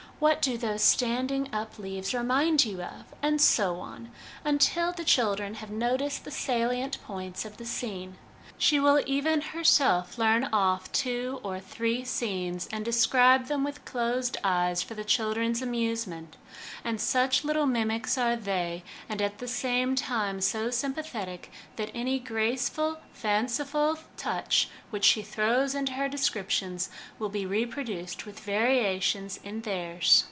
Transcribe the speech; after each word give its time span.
What 0.21 0.39
do 0.39 0.55
those 0.55 0.83
standing 0.83 1.49
up 1.51 1.79
leaves 1.79 2.13
remind 2.13 2.63
you 2.63 2.83
of?' 2.83 3.11
and 3.23 3.41
so 3.41 3.79
on, 3.79 4.11
until 4.45 4.91
the 4.91 5.03
children 5.03 5.55
have 5.55 5.71
noticed 5.71 6.25
the 6.25 6.29
salient 6.29 7.01
points 7.03 7.43
of 7.43 7.57
the 7.57 7.65
scene. 7.65 8.19
She 8.55 8.79
will 8.79 9.01
even 9.07 9.41
herself 9.41 10.19
learn 10.19 10.43
off 10.53 10.91
two 10.91 11.39
or 11.41 11.59
three 11.59 12.05
scenes, 12.05 12.69
and 12.71 12.85
describe 12.85 13.47
them 13.47 13.63
with 13.63 13.83
closed 13.85 14.37
eyes 14.43 14.83
for 14.83 14.93
the 14.93 15.03
children's 15.03 15.63
amusement; 15.63 16.37
and 16.83 17.01
such 17.01 17.43
little 17.43 17.65
mimics 17.65 18.19
are 18.19 18.35
they, 18.35 18.83
and 19.09 19.19
at 19.19 19.39
the 19.39 19.47
same 19.47 19.95
time 19.95 20.41
so 20.41 20.69
sympathetic, 20.69 21.51
that 21.77 21.89
any 21.95 22.19
graceful 22.19 22.99
fanciful 23.13 23.97
touch 24.15 24.69
which 24.91 25.05
she 25.05 25.23
throws 25.23 25.73
into 25.73 25.93
her 25.93 26.07
descriptions 26.07 26.91
will 27.17 27.29
be 27.29 27.47
reproduced 27.47 28.27
with 28.27 28.39
variations 28.41 29.39
in 29.43 29.61
theirs. 29.61 30.19